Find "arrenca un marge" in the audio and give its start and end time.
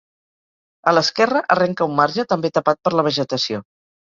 1.57-2.27